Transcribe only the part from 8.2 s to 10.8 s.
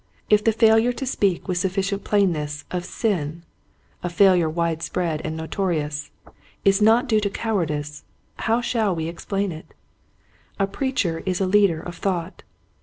how shall we explain it} A